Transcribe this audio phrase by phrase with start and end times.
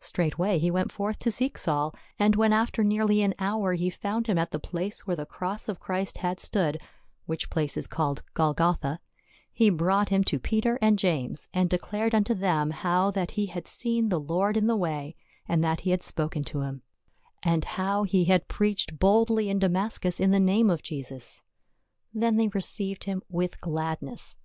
[0.00, 4.26] Straightway he went forth to seek Saul, and when after nearly an hour he found
[4.26, 6.78] him at the place where the cross of Christ had stood—
[7.24, 9.00] which place is called Golgotha,
[9.50, 13.66] he brought him to Peter and James and declared unto them how that he had
[13.66, 15.16] seen the Lord in the way,
[15.48, 16.82] and that he had spoken to him;
[17.42, 19.46] and how he had preached SA UL IN JER USALEM.
[19.46, 21.42] 141 boldly in Damascus in the name of Jesus.
[22.12, 24.36] Then they received him with gladness.